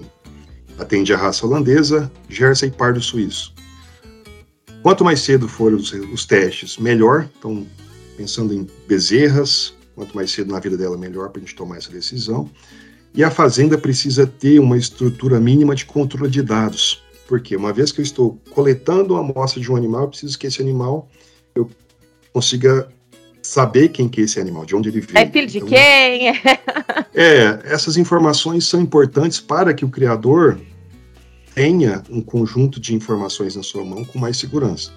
atende 0.78 1.14
a 1.14 1.18
raça 1.18 1.46
holandesa, 1.46 2.12
Jersey 2.30 2.70
e 2.70 2.72
Pardo 2.72 3.02
Suíço. 3.02 3.54
Quanto 4.82 5.06
mais 5.06 5.20
cedo 5.20 5.48
forem 5.48 5.78
os, 5.78 5.92
os, 5.92 6.26
testes, 6.26 6.78
melhor. 6.78 7.30
Então, 7.38 7.66
pensando 8.18 8.54
em 8.54 8.68
bezerras, 8.88 9.74
quanto 9.94 10.16
mais 10.16 10.32
cedo 10.32 10.52
na 10.52 10.60
vida 10.60 10.76
dela, 10.76 10.98
melhor 10.98 11.30
para 11.30 11.40
a 11.40 11.46
gente 11.46 11.56
tomar 11.56 11.78
essa 11.78 11.92
decisão. 11.92 12.50
E 13.13 13.24
a 13.24 13.32
fazenda 13.32 13.77
precisa 13.77 14.25
ter 14.25 14.60
uma 14.60 14.77
estrutura 14.77 15.39
mínima 15.39 15.75
de 15.75 15.86
controle 15.86 16.30
de 16.30 16.41
dados. 16.41 17.03
Porque 17.27 17.56
uma 17.56 17.74
vez 17.74 17.91
que 17.91 18.00
eu 18.00 18.03
estou 18.03 18.39
coletando 18.51 19.13
uma 19.13 19.22
amostra 19.22 19.62
de 19.62 19.72
um 19.72 19.75
animal, 19.75 20.03
eu 20.03 20.08
preciso 20.10 20.38
que 20.38 20.48
esse 20.48 20.62
animal 20.62 21.10
eu 21.56 21.70
consiga 22.34 22.88
saber 23.41 23.89
quem 23.89 24.08
que 24.08 24.22
é 24.22 24.24
esse 24.24 24.39
animal, 24.39 24.65
de 24.65 24.75
onde 24.75 24.89
ele 24.89 25.01
veio. 25.01 25.18
É 25.18 25.30
filho 25.30 25.48
de 25.48 25.58
então, 25.58 25.70
quem? 25.70 26.30
é, 27.15 27.60
essas 27.65 27.98
informações 27.98 28.65
são 28.65 28.82
importantes 28.82 29.39
para 29.39 29.74
que 29.74 29.84
o 29.84 29.89
criador 29.89 30.60
tenha 31.56 32.01
um 32.10 32.22
conjunto 32.22 32.80
de 32.80 32.96
informações 32.96 33.56
na 33.56 33.63
sua 33.63 33.84
mão 33.84 34.06
com 34.06 34.20
mais 34.20 34.38
segurança. 34.38 34.91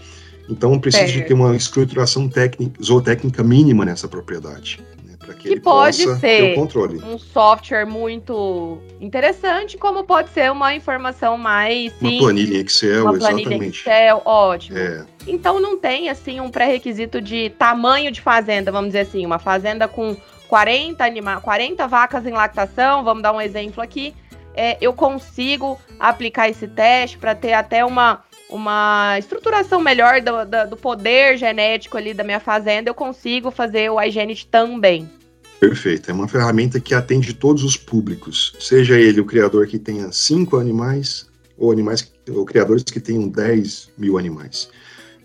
Então, 0.49 0.79
precisa 0.79 1.07
de 1.07 1.23
ter 1.23 1.35
uma 1.35 1.57
estruturação 1.57 2.29
técnica, 2.29 2.83
zootécnica 2.83 3.43
mínima 3.43 3.85
nessa 3.85 4.07
propriedade. 4.07 4.79
Para 5.25 5.35
que, 5.35 5.49
que 5.49 5.61
pode 5.61 6.17
ser 6.19 6.59
um 6.59 7.19
software 7.19 7.85
muito 7.85 8.79
interessante, 9.01 9.77
como 9.77 10.05
pode 10.05 10.31
ser 10.31 10.51
uma 10.51 10.75
informação 10.75 11.39
mais 11.39 11.93
simples. 11.93 12.13
Uma 12.13 12.21
planilha 12.21 12.59
Excel, 12.59 13.03
uma 13.05 13.19
planilha 13.19 13.49
exatamente. 13.49 13.81
Excel, 13.81 14.23
ótimo. 14.25 14.79
É. 14.79 15.07
Então, 15.27 15.61
não 15.61 15.79
tem, 15.79 16.09
assim, 16.09 16.41
um 16.41 16.51
pré-requisito 16.51 17.21
de 17.21 17.51
tamanho 17.51 18.11
de 18.11 18.21
fazenda, 18.21 18.71
vamos 18.71 18.89
dizer 18.89 19.01
assim, 19.01 19.25
uma 19.25 19.39
fazenda 19.39 19.89
com 19.89 20.17
40, 20.49 21.05
anima 21.05 21.41
40 21.41 21.87
vacas 21.89 22.27
em 22.27 22.33
lactação, 22.33 23.03
vamos 23.03 23.23
dar 23.23 23.33
um 23.33 23.41
exemplo 23.41 23.83
aqui 23.83 24.15
é, 24.55 24.79
eu 24.81 24.93
consigo 24.93 25.79
aplicar 25.99 26.49
esse 26.49 26.67
teste 26.69 27.19
para 27.19 27.35
ter 27.35 27.53
até 27.53 27.85
uma, 27.85 28.23
uma 28.55 29.19
estruturação 29.19 29.81
melhor 29.81 30.21
do, 30.21 30.45
do, 30.45 30.71
do, 30.71 30.77
poder 30.77 31.37
genético 31.37 31.97
ali 31.97 32.15
da 32.15 32.23
minha 32.23 32.39
fazenda, 32.39 32.89
eu 32.89 32.95
consigo 32.95 33.51
fazer 33.51 33.91
o 33.91 34.01
iGenit 34.01 34.47
também. 34.47 35.11
Perfeito. 35.59 36.09
É 36.09 36.15
uma 36.15 36.29
ferramenta 36.29 36.79
que 36.79 36.95
atende 36.95 37.35
todos 37.35 37.65
os 37.65 37.77
públicos, 37.77 38.55
seja 38.61 38.97
ele 38.97 39.21
o 39.21 39.25
criador 39.25 39.67
que 39.67 39.77
tenha 39.77 40.13
cinco 40.13 40.57
animais 40.57 41.29
ou 41.59 41.73
animais 41.73 42.13
ou 42.31 42.45
criadores 42.45 42.85
que 42.85 43.01
tenham 43.01 43.29
10 43.29 43.91
mil 43.99 44.17
animais. 44.19 44.71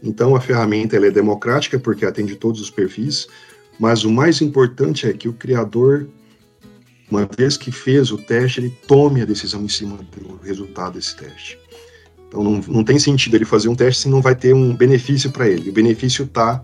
Então 0.02 0.36
a 0.36 0.42
ferramenta 0.42 0.96
é 0.96 1.12
democrática 1.12 1.78
porque 1.78 2.06
atende 2.06 2.36
todos 2.36 2.60
os 2.60 2.72
perfis, 2.72 3.28
mas 3.80 4.04
o 4.04 4.10
mais 4.10 4.42
importante 4.42 5.08
é 5.08 5.14
que 5.14 5.30
o 5.30 5.34
criador 5.34 6.10
uma 7.12 7.28
vez 7.38 7.58
que 7.58 7.72
fez 7.72 8.12
o 8.12 8.18
teste, 8.18 8.60
ele 8.60 8.70
tome 8.88 9.22
a 9.22 9.26
decisão 9.26 9.64
em 9.64 9.68
cima 9.68 9.98
do 9.98 10.38
resultado 10.44 10.94
desse 10.94 11.16
teste. 11.16 11.58
Então 12.30 12.44
não, 12.44 12.62
não 12.68 12.84
tem 12.84 12.98
sentido 12.98 13.36
ele 13.36 13.44
fazer 13.44 13.68
um 13.68 13.76
teste 13.76 14.04
se 14.04 14.10
não 14.10 14.22
vai 14.22 14.36
ter 14.36 14.54
um 14.54 14.74
benefício 14.76 15.32
para 15.32 15.50
ele. 15.50 15.70
O 15.70 15.74
benefício 15.74 16.24
está 16.24 16.62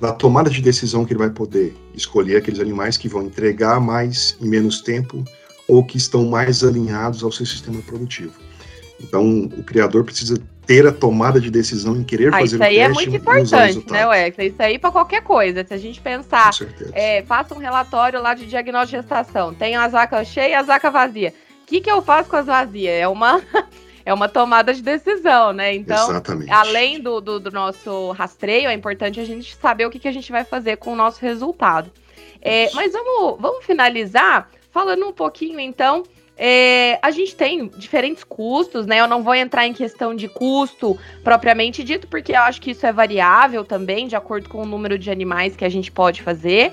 na 0.00 0.12
tomada 0.12 0.48
de 0.48 0.62
decisão 0.62 1.04
que 1.04 1.12
ele 1.12 1.18
vai 1.18 1.30
poder 1.30 1.76
escolher 1.92 2.36
aqueles 2.36 2.60
animais 2.60 2.96
que 2.96 3.08
vão 3.08 3.22
entregar 3.22 3.80
mais 3.80 4.36
em 4.40 4.48
menos 4.48 4.80
tempo 4.80 5.24
ou 5.66 5.84
que 5.84 5.98
estão 5.98 6.24
mais 6.24 6.62
alinhados 6.62 7.22
ao 7.22 7.32
seu 7.32 7.44
sistema 7.44 7.82
produtivo. 7.82 8.32
Então, 9.00 9.44
o 9.56 9.62
criador 9.62 10.04
precisa 10.04 10.40
ter 10.66 10.86
a 10.86 10.92
tomada 10.92 11.40
de 11.40 11.50
decisão 11.50 11.96
em 11.96 12.04
querer 12.04 12.28
ah, 12.28 12.38
fazer 12.38 12.56
o 12.56 12.58
teste. 12.58 12.74
Isso 12.74 12.78
aí 12.78 12.78
é 12.78 12.88
muito 12.88 13.16
importante, 13.16 13.90
né, 13.90 14.06
Wex? 14.06 14.38
Isso 14.38 14.62
aí 14.62 14.78
para 14.78 14.90
qualquer 14.90 15.22
coisa. 15.22 15.64
Se 15.64 15.72
a 15.72 15.78
gente 15.78 16.00
pensar, 16.00 16.50
é, 16.92 17.22
faça 17.22 17.54
um 17.54 17.58
relatório 17.58 18.20
lá 18.20 18.34
de 18.34 18.46
diagnóstico 18.46 19.00
de 19.00 19.02
gestação. 19.02 19.54
Tem 19.54 19.76
as 19.76 19.92
vacas 19.92 20.28
cheias 20.28 20.50
e 20.50 20.54
as 20.54 20.66
vacas 20.66 20.92
vazias. 20.92 21.32
O 21.32 21.66
que, 21.66 21.80
que 21.80 21.90
eu 21.90 22.02
faço 22.02 22.28
com 22.28 22.36
as 22.36 22.46
vazias? 22.46 22.94
É 22.94 23.08
uma. 23.08 23.42
É 24.08 24.14
uma 24.14 24.26
tomada 24.26 24.72
de 24.72 24.80
decisão, 24.80 25.52
né? 25.52 25.74
Então, 25.74 26.08
Exatamente. 26.08 26.50
além 26.50 26.98
do, 26.98 27.20
do, 27.20 27.38
do, 27.38 27.50
nosso 27.50 28.10
rastreio, 28.12 28.70
é 28.70 28.72
importante 28.72 29.20
a 29.20 29.24
gente 29.24 29.54
saber 29.54 29.84
o 29.84 29.90
que, 29.90 29.98
que 29.98 30.08
a 30.08 30.12
gente 30.12 30.32
vai 30.32 30.44
fazer 30.44 30.78
com 30.78 30.94
o 30.94 30.96
nosso 30.96 31.20
resultado. 31.20 31.92
É, 32.40 32.70
mas 32.72 32.92
vamos, 32.92 33.38
vamos 33.38 33.66
finalizar 33.66 34.48
falando 34.70 35.06
um 35.06 35.12
pouquinho, 35.12 35.60
então, 35.60 36.04
é, 36.38 36.98
a 37.02 37.10
gente 37.10 37.36
tem 37.36 37.68
diferentes 37.76 38.24
custos, 38.24 38.86
né? 38.86 38.98
Eu 38.98 39.06
não 39.06 39.22
vou 39.22 39.34
entrar 39.34 39.66
em 39.66 39.74
questão 39.74 40.16
de 40.16 40.26
custo 40.26 40.98
propriamente 41.22 41.84
dito, 41.84 42.08
porque 42.08 42.32
eu 42.32 42.40
acho 42.40 42.62
que 42.62 42.70
isso 42.70 42.86
é 42.86 42.92
variável 42.92 43.62
também, 43.62 44.08
de 44.08 44.16
acordo 44.16 44.48
com 44.48 44.62
o 44.62 44.66
número 44.66 44.98
de 44.98 45.10
animais 45.10 45.54
que 45.54 45.66
a 45.66 45.68
gente 45.68 45.92
pode 45.92 46.22
fazer. 46.22 46.72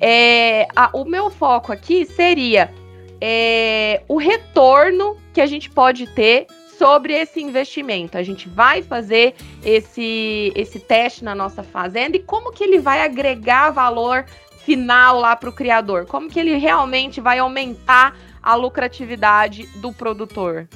É, 0.00 0.68
a, 0.76 0.90
o 0.92 1.04
meu 1.04 1.30
foco 1.30 1.72
aqui 1.72 2.04
seria 2.06 2.72
é, 3.20 4.02
o 4.06 4.18
retorno 4.18 5.16
que 5.34 5.40
a 5.40 5.46
gente 5.46 5.68
pode 5.68 6.06
ter 6.08 6.46
sobre 6.78 7.14
esse 7.14 7.40
investimento. 7.40 8.16
A 8.16 8.22
gente 8.22 8.48
vai 8.48 8.82
fazer 8.82 9.34
esse, 9.64 10.52
esse 10.54 10.78
teste 10.78 11.24
na 11.24 11.34
nossa 11.34 11.62
fazenda 11.62 12.16
e 12.16 12.20
como 12.20 12.52
que 12.52 12.64
ele 12.64 12.78
vai 12.78 13.02
agregar 13.02 13.70
valor 13.70 14.24
final 14.64 15.20
lá 15.20 15.36
para 15.36 15.48
o 15.48 15.52
criador? 15.52 16.06
Como 16.06 16.28
que 16.28 16.40
ele 16.40 16.56
realmente 16.56 17.20
vai 17.20 17.38
aumentar 17.38 18.16
a 18.42 18.54
lucratividade 18.54 19.68
do 19.76 19.92
produtor? 19.92 20.68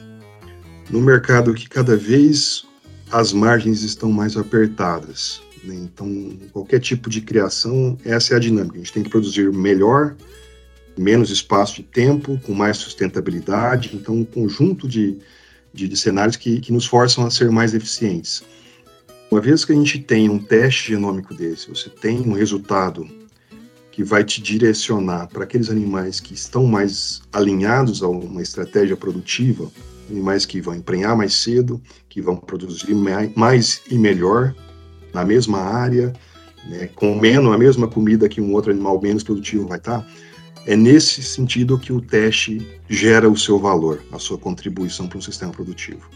No 0.89 1.01
mercado 1.01 1.55
que 1.55 1.69
cada 1.69 1.97
vez 1.97 2.65
as 3.11 3.33
margens 3.33 3.83
estão 3.83 4.11
mais 4.11 4.37
apertadas. 4.37 5.43
Né? 5.65 5.75
Então, 5.75 6.39
qualquer 6.53 6.81
tipo 6.81 7.11
de 7.11 7.21
criação, 7.21 7.99
essa 8.05 8.35
é 8.35 8.37
a 8.37 8.41
dinâmica. 8.41 8.77
A 8.77 8.79
gente 8.79 8.93
tem 8.93 9.03
que 9.03 9.11
produzir 9.11 9.53
melhor, 9.53 10.17
menos 10.97 11.31
espaço 11.31 11.77
de 11.77 11.83
tempo, 11.83 12.41
com 12.47 12.55
mais 12.55 12.77
sustentabilidade. 12.77 13.91
Então, 13.95 14.15
um 14.15 14.25
conjunto 14.25 14.89
de, 14.89 15.19
de, 15.73 15.89
de 15.89 15.97
cenários 15.97 16.37
que, 16.37 16.61
que 16.61 16.73
nos 16.73 16.87
forçam 16.87 17.27
a 17.27 17.31
ser 17.31 17.51
mais 17.51 17.75
eficientes. 17.75 18.43
Uma 19.31 19.41
vez 19.41 19.65
que 19.65 19.73
a 19.73 19.77
gente 19.77 19.99
tem 20.01 20.29
um 20.29 20.39
teste 20.39 20.89
genômico 20.89 21.35
desse, 21.35 21.69
você 21.69 21.89
tem 21.89 22.21
um 22.21 22.33
resultado 22.33 23.09
que 23.93 24.03
vai 24.03 24.25
te 24.25 24.43
direcionar 24.43 25.29
para 25.29 25.45
aqueles 25.45 25.71
animais 25.71 26.21
que 26.21 26.35
estão 26.35 26.65
mais 26.65 27.23
alinhados 27.33 28.03
a 28.03 28.09
uma 28.09 28.43
estratégia 28.43 28.97
produtiva, 28.97 29.71
animais 30.11 30.45
que 30.45 30.61
vão 30.61 30.75
emprenhar 30.75 31.17
mais 31.17 31.35
cedo, 31.35 31.81
que 32.09 32.21
vão 32.21 32.37
produzir 32.37 32.95
mais 33.37 33.83
e 33.89 33.97
melhor 33.97 34.55
na 35.13 35.25
mesma 35.25 35.61
área, 35.61 36.13
né, 36.69 36.89
com 36.95 37.19
menos 37.19 37.53
a 37.53 37.59
mesma 37.59 37.89
comida 37.89 38.29
que 38.29 38.41
um 38.41 38.53
outro 38.53 38.71
animal 38.71 39.01
menos 39.01 39.23
produtivo 39.23 39.67
vai 39.67 39.79
estar. 39.79 40.01
Tá, 40.01 40.07
é 40.67 40.77
nesse 40.77 41.23
sentido 41.23 41.79
que 41.79 41.93
o 41.93 42.01
teste 42.01 42.67
gera 42.89 43.29
o 43.29 43.37
seu 43.37 43.59
valor, 43.59 44.03
a 44.13 44.19
sua 44.19 44.39
contribuição 44.39 45.09
para 45.09 45.19
um 45.19 45.23
sistema 45.23 45.53
produtivo. 45.53 46.09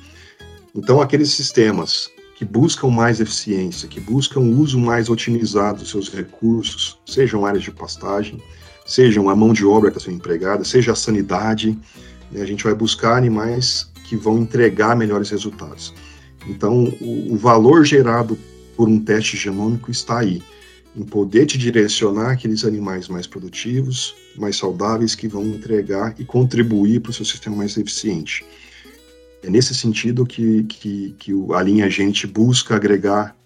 Então, 0.74 1.00
aqueles 1.00 1.30
sistemas 1.30 2.10
que 2.36 2.44
buscam 2.44 2.88
mais 2.88 3.20
eficiência, 3.20 3.88
que 3.88 4.00
buscam 4.00 4.40
o 4.40 4.58
uso 4.58 4.78
mais 4.78 5.08
otimizado 5.08 5.78
dos 5.78 5.90
seus 5.90 6.08
recursos, 6.12 6.98
sejam 7.06 7.46
áreas 7.46 7.62
de 7.62 7.70
pastagem, 7.70 8.42
sejam 8.84 9.28
a 9.28 9.36
mão 9.36 9.52
de 9.52 9.64
obra 9.64 9.90
que 9.90 9.98
está 9.98 10.10
sendo 10.10 10.18
empregada, 10.18 10.64
seja 10.64 10.92
a 10.92 10.96
sanidade, 10.96 11.78
né, 12.30 12.42
a 12.42 12.46
gente 12.46 12.64
vai 12.64 12.74
buscar 12.74 13.16
animais 13.16 13.90
que 14.08 14.16
vão 14.16 14.38
entregar 14.38 14.96
melhores 14.96 15.30
resultados. 15.30 15.94
Então, 16.46 16.92
o, 17.00 17.34
o 17.34 17.36
valor 17.36 17.84
gerado 17.84 18.36
por 18.76 18.88
um 18.88 18.98
teste 18.98 19.36
genômico 19.36 19.90
está 19.90 20.18
aí, 20.18 20.42
em 20.96 21.04
poder 21.04 21.46
te 21.46 21.56
direcionar 21.56 22.32
aqueles 22.32 22.64
animais 22.64 23.08
mais 23.08 23.26
produtivos, 23.26 24.14
mais 24.36 24.56
saudáveis, 24.56 25.14
que 25.14 25.28
vão 25.28 25.44
entregar 25.44 26.14
e 26.18 26.24
contribuir 26.24 27.00
para 27.00 27.10
o 27.10 27.12
seu 27.12 27.24
sistema 27.24 27.56
mais 27.56 27.76
eficiente. 27.76 28.44
É 29.42 29.50
nesse 29.50 29.74
sentido 29.74 30.24
que, 30.24 30.64
que, 30.64 31.14
que 31.18 31.32
a 31.54 31.62
linha 31.62 31.90
Gente 31.90 32.26
busca 32.26 32.74
agregar 32.74 33.36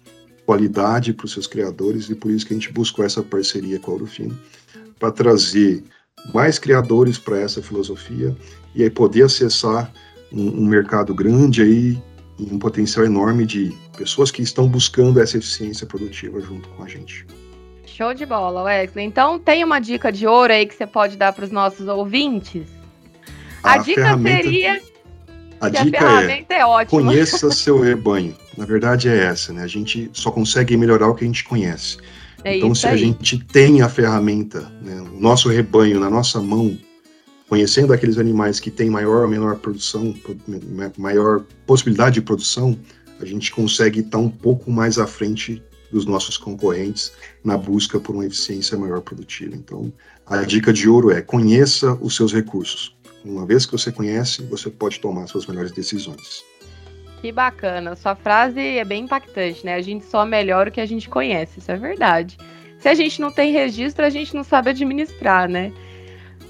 qualidade 0.45 1.13
para 1.13 1.25
os 1.25 1.31
seus 1.31 1.45
criadores 1.45 2.09
e 2.09 2.15
por 2.15 2.31
isso 2.31 2.45
que 2.45 2.53
a 2.53 2.57
gente 2.57 2.71
buscou 2.71 3.05
essa 3.05 3.21
parceria 3.21 3.79
com 3.79 3.91
a 3.91 3.93
Ourofino, 3.93 4.37
para 4.97 5.11
trazer 5.11 5.83
mais 6.33 6.57
criadores 6.57 7.17
para 7.17 7.39
essa 7.39 7.61
filosofia 7.61 8.35
e 8.73 8.83
aí 8.83 8.89
poder 8.89 9.23
acessar 9.23 9.93
um, 10.31 10.63
um 10.63 10.65
mercado 10.65 11.13
grande 11.13 11.61
aí 11.61 12.01
um 12.39 12.57
potencial 12.57 13.05
enorme 13.05 13.45
de 13.45 13.75
pessoas 13.97 14.31
que 14.31 14.41
estão 14.41 14.67
buscando 14.67 15.19
essa 15.19 15.37
eficiência 15.37 15.85
produtiva 15.85 16.39
junto 16.39 16.69
com 16.69 16.83
a 16.83 16.87
gente. 16.87 17.25
Show 17.99 18.13
de 18.13 18.25
bola, 18.25 18.63
Wesley. 18.63 19.05
Então, 19.05 19.37
tem 19.37 19.61
uma 19.61 19.77
dica 19.77 20.09
de 20.09 20.25
ouro 20.25 20.53
aí 20.53 20.65
que 20.65 20.73
você 20.73 20.87
pode 20.87 21.17
dar 21.17 21.33
para 21.33 21.43
os 21.43 21.51
nossos 21.51 21.85
ouvintes? 21.85 22.65
A, 23.61 23.73
a 23.73 23.77
dica 23.79 24.03
ferramenta... 24.03 24.41
seria 24.41 24.81
a 25.59 25.67
dica 25.67 26.09
a 26.09 26.23
é, 26.31 26.45
é 26.81 26.85
conheça 26.85 27.51
seu 27.51 27.77
rebanho. 27.77 28.33
Na 28.55 28.65
verdade 28.65 29.09
é 29.09 29.25
essa, 29.25 29.51
né? 29.51 29.63
A 29.63 29.67
gente 29.67 30.09
só 30.13 30.31
consegue 30.31 30.77
melhorar 30.77 31.09
o 31.09 31.13
que 31.13 31.25
a 31.25 31.27
gente 31.27 31.43
conhece. 31.43 31.97
É 32.45 32.55
então, 32.55 32.73
se 32.73 32.87
aí. 32.87 32.93
a 32.93 32.97
gente 32.97 33.37
tem 33.37 33.81
a 33.81 33.89
ferramenta, 33.89 34.71
né, 34.81 35.01
o 35.01 35.19
nosso 35.19 35.49
rebanho 35.49 35.99
na 35.99 36.09
nossa 36.09 36.39
mão, 36.39 36.77
conhecendo 37.49 37.91
aqueles 37.91 38.17
animais 38.17 38.61
que 38.61 38.71
têm 38.71 38.89
maior 38.89 39.23
ou 39.23 39.27
menor 39.27 39.57
produção, 39.57 40.15
maior 40.97 41.43
possibilidade 41.65 42.13
de 42.13 42.21
produção, 42.21 42.79
a 43.19 43.25
gente 43.25 43.51
consegue 43.51 43.99
estar 43.99 44.19
um 44.19 44.29
pouco 44.29 44.71
mais 44.71 44.97
à 44.97 45.05
frente 45.05 45.61
dos 45.91 46.05
nossos 46.05 46.37
concorrentes 46.37 47.11
na 47.43 47.57
busca 47.57 47.99
por 47.99 48.15
uma 48.15 48.25
eficiência 48.25 48.77
maior 48.77 49.01
produtiva. 49.01 49.55
Então, 49.55 49.91
a 50.25 50.43
dica 50.43 50.71
de 50.71 50.87
ouro 50.87 51.11
é 51.11 51.21
conheça 51.21 51.93
os 52.01 52.15
seus 52.15 52.33
recursos. 52.33 52.95
Uma 53.23 53.45
vez 53.45 53.65
que 53.65 53.71
você 53.71 53.91
conhece, 53.91 54.43
você 54.43 54.69
pode 54.69 54.99
tomar 54.99 55.27
suas 55.27 55.45
melhores 55.45 55.71
decisões. 55.71 56.43
Que 57.21 57.31
bacana. 57.31 57.95
Sua 57.95 58.15
frase 58.15 58.59
é 58.59 58.85
bem 58.85 59.03
impactante, 59.03 59.65
né? 59.65 59.75
A 59.75 59.81
gente 59.81 60.05
só 60.05 60.25
melhora 60.25 60.69
o 60.69 60.71
que 60.71 60.79
a 60.79 60.85
gente 60.85 61.09
conhece, 61.09 61.59
isso 61.59 61.71
é 61.71 61.75
verdade. 61.75 62.37
Se 62.79 62.87
a 62.87 62.93
gente 62.93 63.19
não 63.19 63.29
tem 63.29 63.51
registro, 63.51 64.05
a 64.05 64.09
gente 64.09 64.33
não 64.33 64.43
sabe 64.43 64.69
administrar, 64.69 65.49
né? 65.49 65.73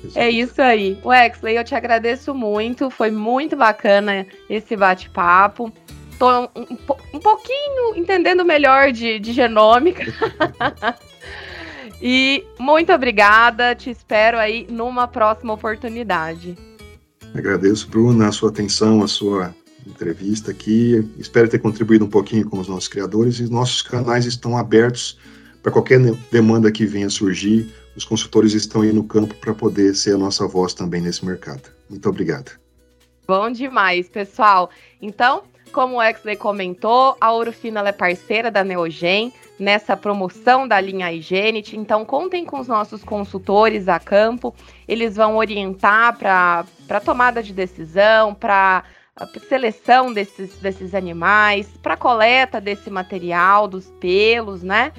Exato. 0.03 0.19
É 0.19 0.29
isso 0.29 0.61
aí. 0.61 0.97
Wexley, 1.03 1.57
eu 1.57 1.63
te 1.63 1.73
agradeço 1.73 2.33
muito. 2.33 2.89
Foi 2.89 3.11
muito 3.11 3.55
bacana 3.55 4.25
esse 4.49 4.75
bate-papo. 4.75 5.73
Tô 6.19 6.41
um, 6.41 6.49
um, 7.13 7.19
pouquinho 7.19 7.95
entendendo 7.95 8.43
melhor 8.43 8.91
de, 8.91 9.19
de 9.19 9.31
genômica. 9.31 10.03
e 12.01 12.43
muito 12.59 12.91
obrigada. 12.91 13.73
Te 13.73 13.89
espero 13.89 14.37
aí 14.37 14.67
numa 14.69 15.07
próxima 15.07 15.53
oportunidade. 15.53 16.57
Agradeço, 17.33 17.87
Bruna, 17.87 18.27
a 18.27 18.31
sua 18.33 18.49
atenção, 18.49 19.01
a 19.01 19.07
sua 19.07 19.55
entrevista 19.87 20.51
aqui. 20.51 21.09
Espero 21.17 21.47
ter 21.47 21.59
contribuído 21.59 22.03
um 22.03 22.09
pouquinho 22.09 22.49
com 22.49 22.59
os 22.59 22.67
nossos 22.67 22.89
criadores 22.89 23.39
e 23.39 23.49
nossos 23.49 23.81
canais 23.81 24.25
estão 24.25 24.57
abertos 24.57 25.17
para 25.63 25.71
qualquer 25.71 25.99
demanda 26.29 26.69
que 26.69 26.85
venha 26.85 27.09
surgir. 27.09 27.73
Os 27.95 28.03
consultores 28.03 28.53
estão 28.53 28.81
aí 28.81 28.91
no 28.91 29.05
campo 29.05 29.33
para 29.35 29.53
poder 29.53 29.95
ser 29.95 30.15
a 30.15 30.17
nossa 30.17 30.45
voz 30.45 30.73
também 30.73 30.99
nesse 30.99 31.25
mercado. 31.25 31.69
Muito 31.89 32.09
obrigado. 32.09 32.51
Bom 33.25 33.51
demais, 33.51 34.09
pessoal. 34.09 34.69
Então, 35.01 35.43
como 35.69 35.97
o 35.97 36.01
Exley 36.01 36.35
comentou, 36.35 37.15
a 37.19 37.31
Ouro 37.31 37.53
Fino 37.53 37.79
é 37.79 37.91
parceira 37.91 38.51
da 38.51 38.63
Neogen 38.63 39.33
nessa 39.59 39.95
promoção 39.95 40.67
da 40.67 40.79
linha 40.79 41.11
Higienity. 41.11 41.77
Então, 41.77 42.05
contem 42.05 42.45
com 42.45 42.59
os 42.59 42.67
nossos 42.67 43.03
consultores 43.03 43.87
a 43.87 43.99
campo. 43.99 44.55
Eles 44.87 45.15
vão 45.15 45.37
orientar 45.37 46.17
para 46.17 46.65
tomada 47.03 47.43
de 47.43 47.53
decisão, 47.53 48.33
para 48.33 48.83
seleção 49.47 50.13
desses, 50.13 50.57
desses 50.59 50.95
animais, 50.95 51.67
para 51.81 51.97
coleta 51.97 52.61
desse 52.61 52.89
material, 52.89 53.67
dos 53.67 53.91
pelos, 53.99 54.63
né? 54.63 54.93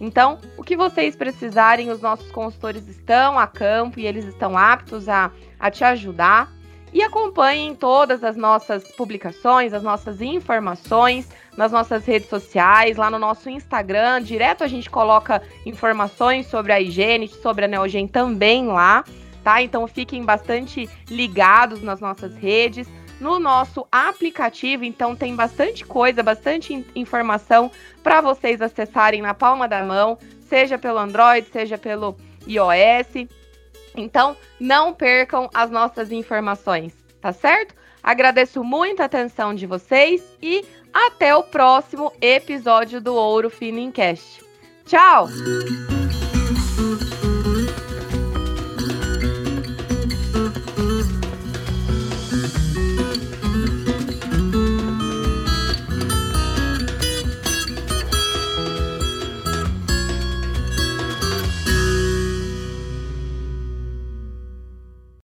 Então, 0.00 0.38
o 0.56 0.62
que 0.62 0.76
vocês 0.76 1.16
precisarem, 1.16 1.90
os 1.90 2.00
nossos 2.00 2.30
consultores 2.30 2.86
estão 2.88 3.38
a 3.38 3.46
campo 3.46 3.98
e 3.98 4.06
eles 4.06 4.26
estão 4.26 4.56
aptos 4.56 5.08
a, 5.08 5.30
a 5.58 5.70
te 5.70 5.84
ajudar. 5.84 6.52
E 6.96 7.02
acompanhem 7.02 7.74
todas 7.74 8.24
as 8.24 8.36
nossas 8.36 8.90
publicações, 8.92 9.74
as 9.74 9.82
nossas 9.82 10.22
informações 10.22 11.28
nas 11.54 11.70
nossas 11.70 12.06
redes 12.06 12.26
sociais, 12.26 12.96
lá 12.96 13.10
no 13.10 13.18
nosso 13.18 13.50
Instagram. 13.50 14.22
Direto 14.22 14.64
a 14.64 14.66
gente 14.66 14.88
coloca 14.88 15.42
informações 15.66 16.46
sobre 16.46 16.72
a 16.72 16.80
higiene, 16.80 17.28
sobre 17.28 17.66
a 17.66 17.68
Neogen 17.68 18.08
também 18.08 18.68
lá, 18.68 19.04
tá? 19.44 19.60
Então 19.60 19.86
fiquem 19.86 20.24
bastante 20.24 20.88
ligados 21.10 21.82
nas 21.82 22.00
nossas 22.00 22.34
redes 22.34 22.88
no 23.20 23.38
nosso 23.38 23.86
aplicativo. 23.92 24.82
Então 24.82 25.14
tem 25.14 25.36
bastante 25.36 25.84
coisa, 25.84 26.22
bastante 26.22 26.82
informação 26.94 27.70
para 28.02 28.22
vocês 28.22 28.62
acessarem 28.62 29.20
na 29.20 29.34
palma 29.34 29.68
da 29.68 29.82
mão, 29.82 30.18
seja 30.48 30.78
pelo 30.78 30.96
Android, 30.96 31.46
seja 31.52 31.76
pelo 31.76 32.16
iOS. 32.46 33.28
Então 33.96 34.36
não 34.60 34.92
percam 34.92 35.48
as 35.54 35.70
nossas 35.70 36.12
informações, 36.12 36.94
tá 37.20 37.32
certo? 37.32 37.74
Agradeço 38.02 38.62
muito 38.62 39.00
a 39.00 39.06
atenção 39.06 39.54
de 39.54 39.66
vocês 39.66 40.22
e 40.40 40.64
até 40.92 41.34
o 41.34 41.42
próximo 41.42 42.12
episódio 42.20 43.00
do 43.00 43.14
Ouro 43.14 43.50
Fino 43.50 43.90
Cast. 43.90 44.44
Tchau! 44.84 45.28